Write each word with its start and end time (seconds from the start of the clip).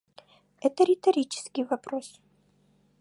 Это 0.61 0.83
риторический 0.83 1.63
вопрос. 1.63 2.19